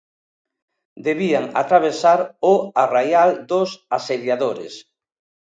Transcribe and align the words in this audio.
Debían 1.07 1.45
atravesar 1.61 2.19
o 2.51 2.53
arraial 2.83 3.29
dos 3.51 3.69
asediadores. 3.97 4.73